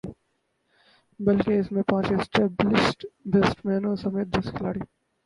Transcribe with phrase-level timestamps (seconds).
[1.19, 4.79] بلکہ اس میں پانچ اسپیشلسٹ بیٹسمینوں سمیت دس کھلاڑی